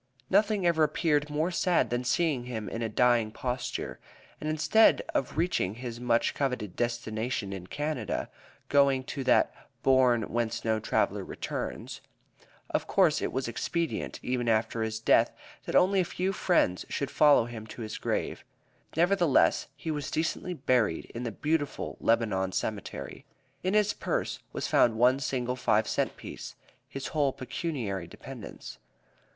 [0.31, 3.99] Nothing ever appeared more sad than seeing him in a dying posture,
[4.39, 8.27] and instead of reaching his much coveted destination in Canada,
[8.67, 9.53] going to that
[9.83, 12.01] "bourne whence no traveler returns."
[12.71, 15.35] Of course it was expedient, even after his death,
[15.65, 18.43] that only a few friends should follow him to his grave.
[18.97, 23.23] Nevertheless, he was decently buried in the beautiful Lebanon Cemetery.
[23.61, 26.55] In his purse was found one single five cent piece,
[26.89, 28.79] his whole pecuniary dependence.